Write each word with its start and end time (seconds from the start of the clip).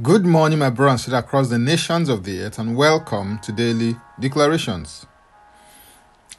Good 0.00 0.24
morning, 0.24 0.58
my 0.58 0.70
brothers 0.70 0.92
and 0.92 1.00
sisters 1.00 1.18
across 1.18 1.48
the 1.50 1.58
nations 1.58 2.08
of 2.08 2.24
the 2.24 2.40
earth, 2.40 2.58
and 2.58 2.74
welcome 2.74 3.38
to 3.40 3.52
Daily 3.52 3.94
Declarations. 4.18 5.04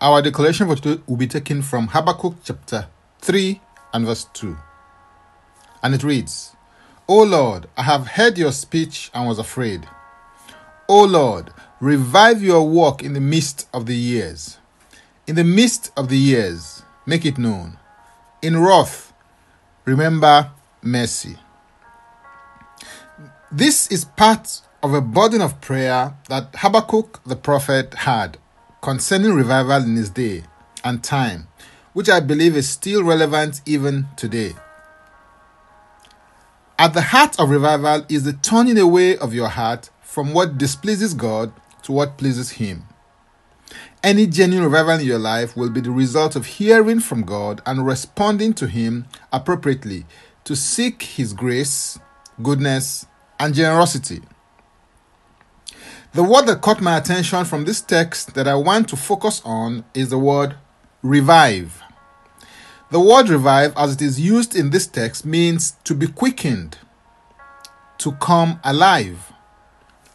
Our 0.01 0.23
declaration 0.23 0.65
for 0.65 0.75
today 0.75 1.03
will 1.05 1.17
be 1.17 1.27
taken 1.27 1.61
from 1.61 1.89
Habakkuk 1.89 2.37
chapter 2.43 2.87
3 3.19 3.61
and 3.93 4.07
verse 4.07 4.25
2. 4.33 4.57
And 5.83 5.93
it 5.93 6.03
reads, 6.03 6.55
O 7.07 7.21
Lord, 7.21 7.67
I 7.77 7.83
have 7.83 8.07
heard 8.07 8.39
your 8.39 8.51
speech 8.51 9.11
and 9.13 9.27
was 9.27 9.37
afraid. 9.37 9.87
O 10.89 11.03
Lord, 11.03 11.51
revive 11.79 12.41
your 12.41 12.67
work 12.67 13.03
in 13.03 13.13
the 13.13 13.21
midst 13.21 13.67
of 13.71 13.85
the 13.85 13.95
years. 13.95 14.57
In 15.27 15.35
the 15.35 15.43
midst 15.43 15.91
of 15.95 16.09
the 16.09 16.17
years, 16.17 16.81
make 17.05 17.23
it 17.23 17.37
known. 17.37 17.77
In 18.41 18.59
wrath, 18.59 19.13
remember 19.85 20.49
mercy. 20.81 21.37
This 23.55 23.85
is 23.91 24.03
part 24.03 24.61
of 24.81 24.95
a 24.95 25.01
burden 25.01 25.39
of 25.39 25.61
prayer 25.61 26.15
that 26.27 26.55
Habakkuk 26.55 27.21
the 27.23 27.35
prophet 27.35 27.93
had 27.93 28.39
concerning 28.81 29.35
revival 29.35 29.83
in 29.83 29.95
his 29.95 30.09
day 30.09 30.45
and 30.83 31.03
time, 31.03 31.47
which 31.93 32.09
I 32.09 32.19
believe 32.19 32.55
is 32.55 32.67
still 32.67 33.03
relevant 33.03 33.61
even 33.67 34.07
today. 34.17 34.53
At 36.79 36.95
the 36.95 37.03
heart 37.03 37.39
of 37.39 37.51
revival 37.51 38.07
is 38.09 38.23
the 38.23 38.33
turning 38.33 38.79
away 38.79 39.17
of 39.17 39.35
your 39.35 39.49
heart 39.49 39.91
from 40.01 40.33
what 40.33 40.57
displeases 40.57 41.13
God 41.13 41.53
to 41.83 41.91
what 41.91 42.17
pleases 42.17 42.53
Him. 42.53 42.85
Any 44.01 44.25
genuine 44.25 44.65
revival 44.65 44.99
in 44.99 45.05
your 45.05 45.19
life 45.19 45.55
will 45.55 45.69
be 45.69 45.81
the 45.81 45.91
result 45.91 46.35
of 46.35 46.47
hearing 46.47 47.01
from 47.01 47.21
God 47.21 47.61
and 47.67 47.85
responding 47.85 48.53
to 48.55 48.65
Him 48.65 49.05
appropriately 49.31 50.07
to 50.45 50.55
seek 50.55 51.03
His 51.03 51.33
grace, 51.33 51.99
goodness, 52.41 53.05
and 53.43 53.53
generosity. 53.53 54.21
The 56.13 56.23
word 56.23 56.45
that 56.45 56.61
caught 56.61 56.79
my 56.79 56.97
attention 56.97 57.43
from 57.43 57.65
this 57.65 57.81
text 57.81 58.35
that 58.35 58.47
I 58.47 58.55
want 58.55 58.87
to 58.89 58.95
focus 58.95 59.41
on 59.43 59.83
is 59.93 60.09
the 60.11 60.17
word 60.17 60.55
revive. 61.01 61.83
The 62.89 63.01
word 63.01 63.27
revive, 63.27 63.73
as 63.75 63.95
it 63.95 64.01
is 64.01 64.17
used 64.17 64.55
in 64.55 64.69
this 64.69 64.87
text, 64.87 65.25
means 65.25 65.71
to 65.83 65.93
be 65.93 66.07
quickened, 66.07 66.77
to 67.97 68.13
come 68.13 68.61
alive, 68.63 69.33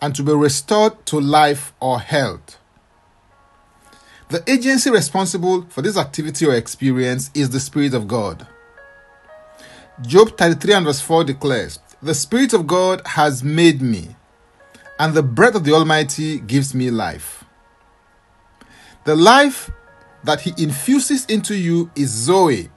and 0.00 0.14
to 0.14 0.22
be 0.22 0.32
restored 0.32 1.04
to 1.06 1.20
life 1.20 1.74
or 1.80 2.00
health. 2.00 2.56
The 4.30 4.42
agency 4.50 4.90
responsible 4.90 5.66
for 5.68 5.82
this 5.82 5.98
activity 5.98 6.46
or 6.46 6.54
experience 6.54 7.30
is 7.34 7.50
the 7.50 7.60
Spirit 7.60 7.92
of 7.92 8.08
God. 8.08 8.46
Job 10.00 10.38
33 10.38 10.72
and 10.72 10.86
verse 10.86 11.02
4 11.02 11.24
declares, 11.24 11.80
The 12.00 12.14
Spirit 12.14 12.52
of 12.52 12.68
God 12.68 13.02
has 13.04 13.42
made 13.42 13.82
me 13.82 14.14
and 15.00 15.14
the 15.14 15.22
breath 15.22 15.56
of 15.56 15.64
the 15.64 15.72
Almighty 15.72 16.38
gives 16.38 16.72
me 16.72 16.92
life. 16.92 17.42
The 19.02 19.16
life 19.16 19.68
that 20.22 20.42
He 20.42 20.52
infuses 20.62 21.24
into 21.26 21.56
you 21.56 21.90
is 21.96 22.10
Zoe, 22.10 22.70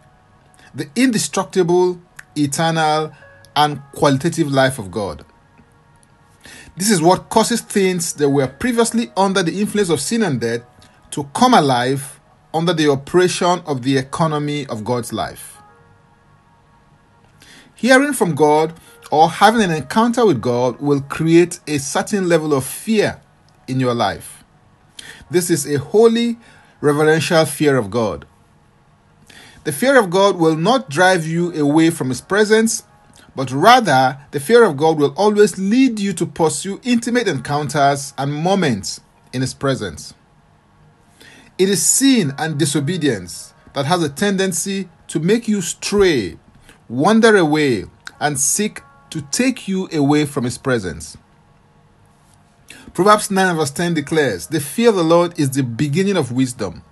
the 0.74 0.90
indestructible, 0.96 2.02
eternal, 2.36 3.12
and 3.56 3.84
qualitative 3.94 4.52
life 4.52 4.80
of 4.80 4.90
God. 4.90 5.24
This 6.76 6.90
is 6.90 7.00
what 7.00 7.30
causes 7.30 7.62
things 7.62 8.14
that 8.14 8.30
were 8.30 8.48
previously 8.48 9.12
under 9.16 9.44
the 9.44 9.62
influence 9.62 9.90
of 9.90 10.02
sin 10.02 10.24
and 10.24 10.42
death 10.42 10.62
to 11.12 11.26
come 11.36 11.54
alive 11.54 12.20
under 12.56 12.74
the 12.74 12.90
operation 12.90 13.62
of 13.68 13.84
the 13.84 14.00
economy 14.00 14.66
of 14.66 14.84
God's 14.84 15.14
life. 15.14 15.61
Hearing 17.82 18.14
from 18.14 18.36
God 18.36 18.74
or 19.10 19.28
having 19.28 19.64
an 19.64 19.72
encounter 19.72 20.24
with 20.24 20.40
God 20.40 20.80
will 20.80 21.02
create 21.02 21.60
a 21.66 21.80
certain 21.80 22.30
level 22.30 22.54
of 22.54 22.64
fear 22.64 23.20
in 23.68 23.80
your 23.80 23.96
life. 23.96 24.44
This 25.32 25.50
is 25.50 25.66
a 25.66 25.80
holy, 25.80 26.38
reverential 26.80 27.44
fear 27.46 27.78
of 27.78 27.90
God. 27.90 28.28
The 29.64 29.72
fear 29.72 29.98
of 29.98 30.12
God 30.12 30.36
will 30.36 30.56
not 30.56 30.92
drive 30.92 31.26
you 31.26 31.52
away 31.60 31.90
from 31.90 32.10
His 32.10 32.22
presence, 32.22 32.84
but 33.36 33.50
rather, 33.50 34.20
the 34.30 34.40
fear 34.40 34.64
of 34.64 34.78
God 34.78 35.00
will 35.00 35.16
always 35.18 35.58
lead 35.58 36.00
you 36.00 36.14
to 36.14 36.28
pursue 36.28 36.80
intimate 36.84 37.28
encounters 37.28 38.14
and 38.16 38.32
moments 38.32 39.02
in 39.34 39.42
His 39.42 39.56
presence. 39.56 40.14
It 41.58 41.68
is 41.68 41.82
sin 41.82 42.36
and 42.38 42.60
disobedience 42.60 43.56
that 43.74 43.88
has 43.88 44.04
a 44.04 44.10
tendency 44.10 44.88
to 45.08 45.20
make 45.20 45.48
you 45.48 45.64
stray, 45.64 46.38
wander 46.92 47.38
away, 47.38 47.86
and 48.20 48.38
seek 48.38 48.82
to 49.10 49.22
take 49.22 49.66
you 49.66 49.88
away 49.94 50.26
from 50.26 50.44
his 50.44 50.58
presence. 50.58 51.18
Proverbs 52.94 53.32
9 53.32 53.56
verse 53.56 53.72
10 53.72 53.94
declares, 53.94 54.48
The 54.48 54.60
fear 54.60 54.90
of 54.90 54.96
the 54.96 55.04
Lord 55.04 55.40
is 55.40 55.52
the 55.52 55.64
beginning 55.64 56.18
of 56.18 56.34
wisdom, 56.34 56.84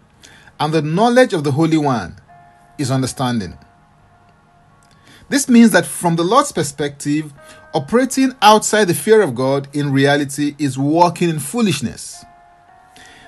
and 0.57 0.73
the 0.73 0.81
knowledge 0.81 1.33
of 1.33 1.43
the 1.43 1.51
Holy 1.51 1.77
One 1.77 2.15
is 2.77 2.89
understanding. 2.89 3.57
This 5.27 5.49
means 5.49 5.71
that 5.71 5.85
from 5.85 6.15
the 6.15 6.23
Lord's 6.23 6.53
perspective, 6.53 7.33
operating 7.73 8.33
outside 8.41 8.85
the 8.85 8.93
fear 8.93 9.21
of 9.21 9.35
God 9.35 9.67
in 9.75 9.91
reality 9.91 10.55
is 10.57 10.77
walking 10.77 11.29
in 11.29 11.39
foolishness. 11.39 12.23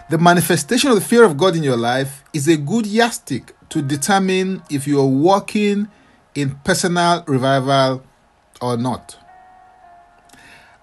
The 0.09 0.17
manifestation 0.17 0.89
of 0.89 0.95
the 0.95 1.05
fear 1.05 1.25
of 1.25 1.37
God 1.37 1.57
in 1.57 1.63
your 1.63 1.77
life 1.77 2.23
is 2.33 2.47
a 2.47 2.55
good 2.55 2.87
yardstick 2.87 3.53
to 3.69 3.81
determine 3.81 4.63
if 4.69 4.87
you 4.87 5.01
are 5.01 5.05
walking 5.05 5.89
in 6.35 6.55
personal 6.63 7.23
revival 7.27 8.03
or 8.61 8.77
not. 8.77 9.17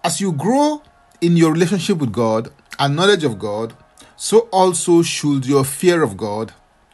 As 0.05 0.21
you 0.21 0.33
grow 0.33 0.83
in 1.21 1.37
your 1.37 1.53
relationship 1.53 1.99
with 1.99 2.13
God 2.13 2.51
and 2.79 2.97
knowledge 2.97 3.25
of 3.25 3.39
God, 3.39 3.75
so 4.17 4.49
also 4.53 5.03
should 5.03 5.47
your 5.47 5.65
fear 5.65 6.03
of 6.03 6.17
God 6.17 6.53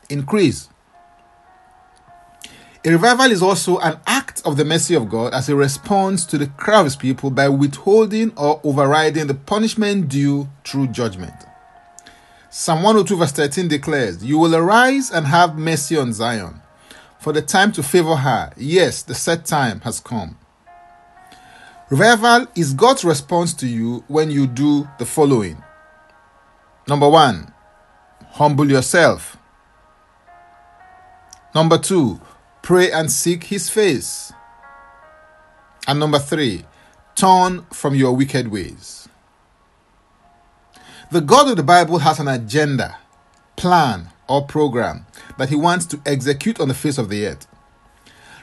increase. 0.08 0.68
A 2.86 2.90
revival 2.90 3.32
is 3.32 3.42
also 3.42 3.78
an 3.78 3.98
act 4.06 4.42
of 4.44 4.58
the 4.58 4.64
mercy 4.64 4.94
of 4.94 5.08
God 5.08 5.32
as 5.32 5.48
a 5.48 5.56
response 5.56 6.26
to 6.26 6.36
the 6.36 6.48
cry 6.48 6.80
of 6.80 6.84
his 6.84 6.96
people 6.96 7.30
by 7.30 7.48
withholding 7.48 8.30
or 8.36 8.60
overriding 8.62 9.26
the 9.26 9.34
punishment 9.34 10.08
due 10.08 10.50
through 10.64 10.88
judgment. 10.88 11.32
Psalm 12.50 12.82
102 12.82 13.16
verse 13.16 13.32
13 13.32 13.68
declares, 13.68 14.22
You 14.22 14.38
will 14.38 14.54
arise 14.54 15.10
and 15.10 15.26
have 15.26 15.56
mercy 15.56 15.96
on 15.96 16.12
Zion, 16.12 16.60
for 17.24 17.32
the 17.32 17.40
time 17.40 17.72
to 17.72 17.82
favor 17.82 18.16
her, 18.16 18.52
yes, 18.54 19.02
the 19.02 19.14
set 19.14 19.46
time 19.46 19.80
has 19.80 19.98
come. 19.98 20.36
Revival 21.88 22.46
is 22.54 22.74
God's 22.74 23.02
response 23.02 23.54
to 23.54 23.66
you 23.66 24.04
when 24.08 24.30
you 24.30 24.46
do 24.46 24.86
the 24.98 25.06
following. 25.06 25.56
Number 26.86 27.08
one, 27.08 27.50
humble 28.32 28.70
yourself. 28.70 29.38
Number 31.54 31.78
two, 31.78 32.20
pray 32.60 32.92
and 32.92 33.10
seek 33.10 33.44
his 33.44 33.70
face. 33.70 34.30
And 35.88 35.98
number 35.98 36.18
three, 36.18 36.66
turn 37.14 37.64
from 37.72 37.94
your 37.94 38.14
wicked 38.14 38.48
ways. 38.48 39.08
The 41.10 41.22
God 41.22 41.48
of 41.48 41.56
the 41.56 41.62
Bible 41.62 42.00
has 42.00 42.20
an 42.20 42.28
agenda, 42.28 42.98
plan, 43.56 44.10
or 44.28 44.46
program 44.46 45.06
that 45.38 45.48
he 45.48 45.56
wants 45.56 45.86
to 45.86 46.00
execute 46.06 46.60
on 46.60 46.68
the 46.68 46.74
face 46.74 46.98
of 46.98 47.08
the 47.08 47.26
earth. 47.26 47.46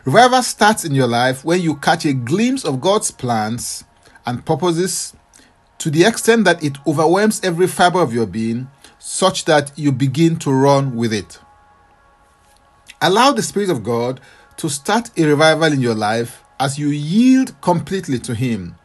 Revival 0.03 0.42
starts 0.42 0.84
in 0.84 0.96
your 0.96 1.08
life 1.08 1.46
when 1.46 1.62
you 1.62 1.75
catch 1.75 2.06
a 2.06 2.14
glimpse 2.14 2.66
of 2.66 2.81
God's 2.81 3.12
plans 3.12 3.84
and 4.25 4.46
purposes 4.46 5.14
to 5.78 5.90
the 5.90 6.03
extent 6.03 6.46
that 6.46 6.64
it 6.64 6.78
overwhelms 6.86 7.41
every 7.44 7.68
fiber 7.68 8.02
of 8.02 8.14
your 8.14 8.28
being, 8.28 8.70
such 9.00 9.46
that 9.46 9.72
you 9.75 9.91
begin 9.91 10.38
to 10.38 10.52
run 10.52 10.96
with 10.96 11.12
it. 11.12 11.40
Allow 13.02 13.31
the 13.31 13.41
Spirit 13.41 13.72
of 13.72 13.84
God 13.84 14.22
to 14.58 14.70
start 14.70 15.09
a 15.17 15.26
revival 15.26 15.73
in 15.73 15.82
your 15.82 15.96
life 15.96 16.44
as 16.59 16.78
you 16.78 16.90
yield 16.90 17.59
completely 17.61 18.20
to 18.20 18.35
Him, 18.35 18.76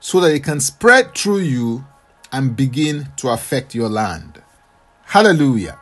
so 0.00 0.18
that 0.20 0.34
it 0.34 0.42
can 0.42 0.58
spread 0.58 1.14
through 1.14 1.38
you 1.38 1.84
and 2.32 2.56
begin 2.56 3.08
to 3.18 3.28
affect 3.28 3.72
your 3.72 3.88
land. 3.88 4.42
Hallelujah. 5.04 5.78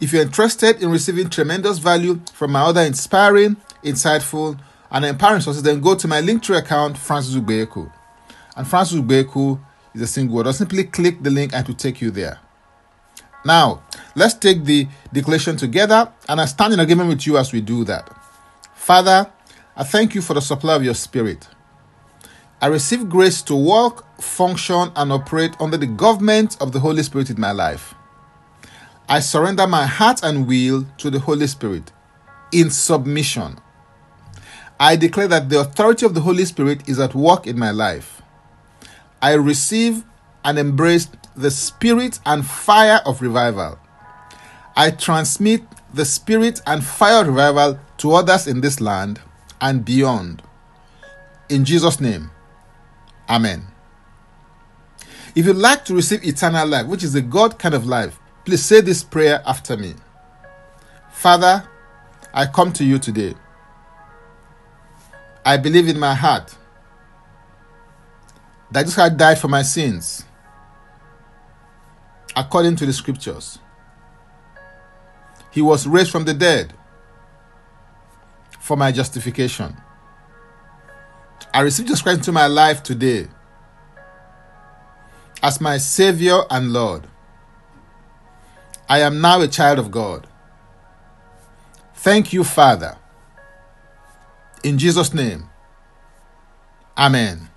If 0.00 0.12
you're 0.12 0.22
interested 0.22 0.82
in 0.82 0.90
receiving 0.90 1.28
tremendous 1.28 1.78
value 1.78 2.20
from 2.32 2.52
my 2.52 2.62
other 2.62 2.82
inspiring 2.82 3.56
insightful, 3.82 4.58
and 4.90 5.04
empowering 5.04 5.40
sources, 5.40 5.62
then 5.62 5.80
go 5.80 5.94
to 5.94 6.08
my 6.08 6.20
Linktree 6.20 6.58
account, 6.58 6.98
Francis 6.98 7.36
Ubeku. 7.36 7.90
And 8.56 8.66
Francis 8.66 8.98
Ubeku 8.98 9.60
is 9.94 10.02
a 10.02 10.06
single 10.06 10.36
word. 10.36 10.46
Or 10.46 10.52
simply 10.52 10.84
click 10.84 11.22
the 11.22 11.30
link 11.30 11.52
and 11.52 11.64
it 11.64 11.68
will 11.68 11.76
take 11.76 12.00
you 12.00 12.10
there. 12.10 12.40
Now, 13.44 13.82
let's 14.14 14.34
take 14.34 14.64
the 14.64 14.86
declaration 15.12 15.56
together, 15.56 16.12
and 16.28 16.40
I 16.40 16.44
stand 16.44 16.74
in 16.74 16.80
agreement 16.80 17.08
with 17.08 17.26
you 17.26 17.38
as 17.38 17.52
we 17.52 17.60
do 17.60 17.84
that. 17.84 18.10
Father, 18.74 19.30
I 19.76 19.84
thank 19.84 20.14
you 20.14 20.20
for 20.20 20.34
the 20.34 20.42
supply 20.42 20.74
of 20.74 20.84
your 20.84 20.94
spirit. 20.94 21.48
I 22.60 22.66
receive 22.66 23.08
grace 23.08 23.40
to 23.42 23.54
walk, 23.54 24.20
function, 24.20 24.92
and 24.94 25.10
operate 25.10 25.56
under 25.58 25.78
the 25.78 25.86
government 25.86 26.60
of 26.60 26.72
the 26.72 26.80
Holy 26.80 27.02
Spirit 27.02 27.30
in 27.30 27.40
my 27.40 27.52
life. 27.52 27.94
I 29.10 29.20
surrender 29.20 29.66
my 29.66 29.84
heart 29.84 30.20
and 30.22 30.48
will 30.48 30.86
to 30.98 31.10
the 31.10 31.18
Holy 31.18 31.46
Spirit 31.46 31.92
in 32.50 32.70
submission 32.70 33.58
I 34.80 34.96
declare 34.96 35.28
that 35.28 35.50
the 35.50 35.60
authority 35.60 36.06
of 36.06 36.14
the 36.14 36.22
Holy 36.22 36.46
Spirit 36.46 36.88
is 36.88 36.98
at 36.98 37.14
work 37.14 37.46
in 37.46 37.58
my 37.58 37.70
life. 37.70 38.22
I 39.20 39.34
receive 39.34 40.04
and 40.42 40.58
embrace 40.58 41.06
the 41.36 41.50
spirit 41.50 42.18
and 42.24 42.46
fire 42.46 43.02
of 43.04 43.20
revival. 43.20 43.78
I 44.74 44.90
transmit 44.90 45.64
the 45.92 46.06
spirit 46.06 46.62
and 46.66 46.82
fire 46.82 47.20
of 47.20 47.28
revival 47.28 47.78
to 47.98 48.12
others 48.12 48.46
in 48.46 48.62
this 48.62 48.80
land 48.80 49.20
and 49.60 49.84
beyond. 49.84 50.42
In 51.50 51.66
Jesus' 51.66 52.00
name, 52.00 52.30
Amen. 53.28 53.66
If 55.34 55.44
you'd 55.44 55.56
like 55.56 55.84
to 55.84 55.94
receive 55.94 56.24
eternal 56.24 56.66
life, 56.66 56.86
which 56.86 57.04
is 57.04 57.14
a 57.14 57.20
God 57.20 57.58
kind 57.58 57.74
of 57.74 57.86
life, 57.86 58.18
please 58.44 58.64
say 58.64 58.80
this 58.80 59.02
prayer 59.02 59.42
after 59.46 59.76
me. 59.76 59.94
Father, 61.10 61.68
I 62.32 62.46
come 62.46 62.72
to 62.74 62.84
you 62.84 62.98
today. 62.98 63.34
I 65.44 65.56
believe 65.56 65.88
in 65.88 65.98
my 65.98 66.14
heart 66.14 66.56
that 68.70 68.82
Jesus 68.82 68.94
Christ 68.94 69.16
died 69.16 69.38
for 69.38 69.48
my 69.48 69.62
sins 69.62 70.24
according 72.36 72.76
to 72.76 72.86
the 72.86 72.92
scriptures. 72.92 73.58
He 75.50 75.60
was 75.60 75.86
raised 75.86 76.10
from 76.10 76.24
the 76.24 76.34
dead 76.34 76.72
for 78.60 78.76
my 78.76 78.92
justification. 78.92 79.76
I 81.52 81.60
receive 81.60 81.86
Jesus 81.86 82.02
Christ 82.02 82.18
into 82.18 82.32
my 82.32 82.46
life 82.46 82.82
today 82.82 83.26
as 85.42 85.60
my 85.60 85.78
Savior 85.78 86.42
and 86.50 86.72
Lord. 86.72 87.09
I 88.90 89.00
am 89.00 89.20
now 89.20 89.40
a 89.40 89.46
child 89.46 89.78
of 89.78 89.92
God. 89.92 90.26
Thank 91.94 92.32
you, 92.32 92.42
Father. 92.42 92.98
In 94.64 94.78
Jesus' 94.78 95.14
name, 95.14 95.48
Amen. 96.98 97.48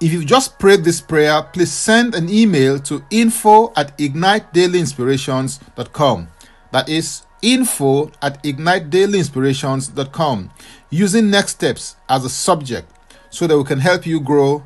If 0.00 0.12
you've 0.12 0.24
just 0.24 0.56
prayed 0.60 0.84
this 0.84 1.00
prayer, 1.00 1.42
please 1.42 1.72
send 1.72 2.14
an 2.14 2.28
email 2.30 2.78
to 2.80 3.04
info 3.10 3.72
at 3.74 3.98
ignitedailyinspirations.com. 3.98 6.28
That 6.70 6.88
is 6.88 7.22
info 7.42 8.12
at 8.22 8.40
ignitedailyinspirations.com 8.44 10.50
using 10.90 11.28
next 11.28 11.50
steps 11.52 11.96
as 12.08 12.24
a 12.24 12.30
subject 12.30 12.88
so 13.30 13.48
that 13.48 13.58
we 13.58 13.64
can 13.64 13.80
help 13.80 14.06
you 14.06 14.20
grow 14.20 14.64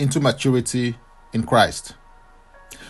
into 0.00 0.18
maturity 0.18 0.96
in 1.32 1.44
Christ. 1.44 1.94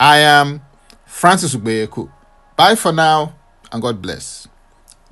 I 0.00 0.18
am 0.18 0.60
Francis 1.06 1.54
Ubeyeku. 1.56 2.10
Bye 2.56 2.76
for 2.76 2.92
now 2.92 3.34
and 3.72 3.82
God 3.82 4.00
bless. 4.00 4.46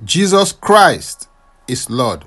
Jesus 0.04 0.52
Christ 0.52 1.28
is 1.66 1.90
Lord. 1.90 2.24